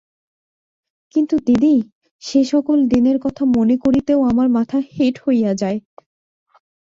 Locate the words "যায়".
5.53-5.77